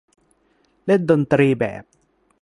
[0.85, 1.83] เล่นดนตรีแบบ